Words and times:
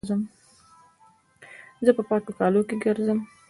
زه 1.85 1.91
په 1.97 2.03
پاکو 2.09 2.31
کالو 2.39 2.61
کښي 2.69 2.77
ګرځم. 2.83 3.19